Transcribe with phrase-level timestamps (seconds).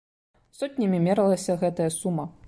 [0.59, 2.25] Сотнямі мералася гэтая сума!